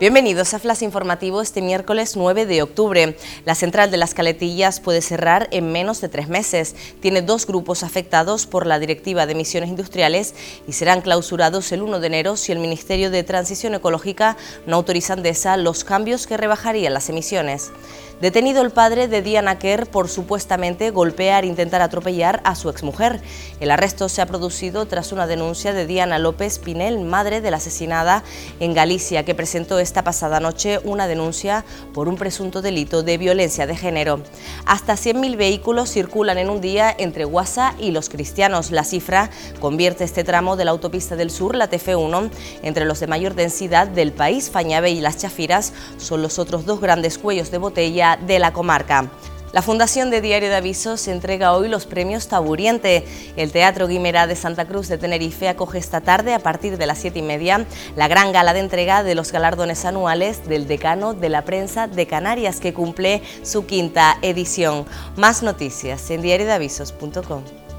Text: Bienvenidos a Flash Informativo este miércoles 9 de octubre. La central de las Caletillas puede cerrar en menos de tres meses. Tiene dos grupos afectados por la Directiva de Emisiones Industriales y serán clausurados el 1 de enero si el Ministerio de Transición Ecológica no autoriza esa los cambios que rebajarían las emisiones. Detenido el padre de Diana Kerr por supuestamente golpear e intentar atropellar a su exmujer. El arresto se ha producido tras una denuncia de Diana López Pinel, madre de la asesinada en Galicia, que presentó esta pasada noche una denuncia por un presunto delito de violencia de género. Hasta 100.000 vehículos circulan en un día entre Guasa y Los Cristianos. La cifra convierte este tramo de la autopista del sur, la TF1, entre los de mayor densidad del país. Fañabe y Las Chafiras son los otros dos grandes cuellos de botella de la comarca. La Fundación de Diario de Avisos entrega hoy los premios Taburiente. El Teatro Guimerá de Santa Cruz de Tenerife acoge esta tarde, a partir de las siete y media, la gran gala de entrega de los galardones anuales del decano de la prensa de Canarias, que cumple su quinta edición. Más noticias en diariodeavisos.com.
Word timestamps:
Bienvenidos 0.00 0.54
a 0.54 0.58
Flash 0.58 0.82
Informativo 0.82 1.42
este 1.42 1.60
miércoles 1.60 2.16
9 2.16 2.46
de 2.46 2.62
octubre. 2.62 3.18
La 3.44 3.54
central 3.54 3.90
de 3.90 3.98
las 3.98 4.14
Caletillas 4.14 4.80
puede 4.80 5.02
cerrar 5.02 5.46
en 5.50 5.72
menos 5.72 6.00
de 6.00 6.08
tres 6.08 6.26
meses. 6.26 6.74
Tiene 7.00 7.20
dos 7.20 7.46
grupos 7.46 7.82
afectados 7.82 8.46
por 8.46 8.66
la 8.66 8.78
Directiva 8.78 9.26
de 9.26 9.32
Emisiones 9.32 9.68
Industriales 9.68 10.34
y 10.66 10.72
serán 10.72 11.02
clausurados 11.02 11.70
el 11.72 11.82
1 11.82 12.00
de 12.00 12.06
enero 12.06 12.38
si 12.38 12.50
el 12.50 12.60
Ministerio 12.60 13.10
de 13.10 13.24
Transición 13.24 13.74
Ecológica 13.74 14.38
no 14.66 14.76
autoriza 14.76 15.16
esa 15.22 15.58
los 15.58 15.84
cambios 15.84 16.26
que 16.26 16.38
rebajarían 16.38 16.94
las 16.94 17.10
emisiones. 17.10 17.70
Detenido 18.20 18.60
el 18.60 18.70
padre 18.70 19.08
de 19.08 19.22
Diana 19.22 19.58
Kerr 19.58 19.86
por 19.86 20.10
supuestamente 20.10 20.90
golpear 20.90 21.44
e 21.44 21.46
intentar 21.46 21.80
atropellar 21.80 22.42
a 22.44 22.54
su 22.54 22.68
exmujer. 22.68 23.22
El 23.60 23.70
arresto 23.70 24.10
se 24.10 24.20
ha 24.20 24.26
producido 24.26 24.84
tras 24.84 25.12
una 25.12 25.26
denuncia 25.26 25.72
de 25.72 25.86
Diana 25.86 26.18
López 26.18 26.58
Pinel, 26.58 27.00
madre 27.00 27.40
de 27.40 27.50
la 27.50 27.56
asesinada 27.56 28.22
en 28.60 28.74
Galicia, 28.74 29.24
que 29.24 29.34
presentó 29.34 29.78
esta 29.90 30.04
pasada 30.04 30.38
noche 30.38 30.78
una 30.84 31.08
denuncia 31.08 31.64
por 31.92 32.06
un 32.06 32.14
presunto 32.16 32.62
delito 32.62 33.02
de 33.02 33.18
violencia 33.18 33.66
de 33.66 33.76
género. 33.76 34.20
Hasta 34.64 34.94
100.000 34.94 35.36
vehículos 35.36 35.90
circulan 35.90 36.38
en 36.38 36.48
un 36.48 36.60
día 36.60 36.94
entre 36.96 37.24
Guasa 37.24 37.74
y 37.76 37.90
Los 37.90 38.08
Cristianos. 38.08 38.70
La 38.70 38.84
cifra 38.84 39.30
convierte 39.58 40.04
este 40.04 40.22
tramo 40.22 40.54
de 40.54 40.64
la 40.64 40.70
autopista 40.70 41.16
del 41.16 41.32
sur, 41.32 41.56
la 41.56 41.68
TF1, 41.68 42.30
entre 42.62 42.84
los 42.84 43.00
de 43.00 43.08
mayor 43.08 43.34
densidad 43.34 43.88
del 43.88 44.12
país. 44.12 44.48
Fañabe 44.48 44.90
y 44.90 45.00
Las 45.00 45.18
Chafiras 45.18 45.72
son 45.98 46.22
los 46.22 46.38
otros 46.38 46.64
dos 46.66 46.80
grandes 46.80 47.18
cuellos 47.18 47.50
de 47.50 47.58
botella 47.58 48.16
de 48.16 48.38
la 48.38 48.52
comarca. 48.52 49.10
La 49.52 49.62
Fundación 49.62 50.10
de 50.10 50.20
Diario 50.20 50.48
de 50.48 50.54
Avisos 50.54 51.08
entrega 51.08 51.54
hoy 51.54 51.68
los 51.68 51.84
premios 51.84 52.28
Taburiente. 52.28 53.04
El 53.36 53.50
Teatro 53.50 53.88
Guimerá 53.88 54.28
de 54.28 54.36
Santa 54.36 54.64
Cruz 54.64 54.86
de 54.86 54.96
Tenerife 54.96 55.48
acoge 55.48 55.78
esta 55.78 56.00
tarde, 56.00 56.34
a 56.34 56.38
partir 56.38 56.78
de 56.78 56.86
las 56.86 56.98
siete 56.98 57.18
y 57.18 57.22
media, 57.22 57.66
la 57.96 58.06
gran 58.06 58.30
gala 58.30 58.52
de 58.52 58.60
entrega 58.60 59.02
de 59.02 59.16
los 59.16 59.32
galardones 59.32 59.84
anuales 59.84 60.48
del 60.48 60.68
decano 60.68 61.14
de 61.14 61.30
la 61.30 61.44
prensa 61.44 61.88
de 61.88 62.06
Canarias, 62.06 62.60
que 62.60 62.72
cumple 62.72 63.22
su 63.42 63.66
quinta 63.66 64.18
edición. 64.22 64.86
Más 65.16 65.42
noticias 65.42 66.08
en 66.10 66.22
diariodeavisos.com. 66.22 67.69